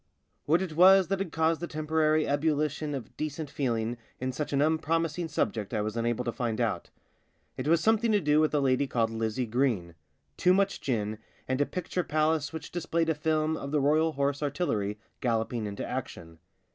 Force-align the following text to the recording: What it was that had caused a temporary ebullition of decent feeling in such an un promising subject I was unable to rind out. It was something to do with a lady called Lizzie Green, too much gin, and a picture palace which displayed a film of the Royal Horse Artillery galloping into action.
What 0.45 0.63
it 0.63 0.73
was 0.75 1.09
that 1.09 1.19
had 1.19 1.31
caused 1.31 1.61
a 1.61 1.67
temporary 1.67 2.27
ebullition 2.27 2.95
of 2.95 3.15
decent 3.17 3.51
feeling 3.51 3.97
in 4.19 4.31
such 4.31 4.51
an 4.51 4.59
un 4.59 4.79
promising 4.79 5.27
subject 5.27 5.75
I 5.75 5.81
was 5.81 5.95
unable 5.95 6.25
to 6.25 6.31
rind 6.39 6.59
out. 6.59 6.89
It 7.55 7.67
was 7.67 7.81
something 7.81 8.11
to 8.11 8.19
do 8.19 8.39
with 8.39 8.51
a 8.55 8.59
lady 8.59 8.87
called 8.87 9.11
Lizzie 9.11 9.45
Green, 9.45 9.93
too 10.37 10.55
much 10.55 10.81
gin, 10.81 11.19
and 11.47 11.61
a 11.61 11.67
picture 11.67 12.03
palace 12.03 12.51
which 12.51 12.71
displayed 12.71 13.09
a 13.09 13.13
film 13.13 13.55
of 13.55 13.69
the 13.69 13.79
Royal 13.79 14.13
Horse 14.13 14.41
Artillery 14.41 14.97
galloping 15.19 15.67
into 15.67 15.85
action. 15.85 16.39